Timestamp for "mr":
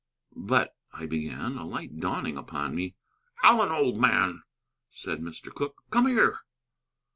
5.19-5.53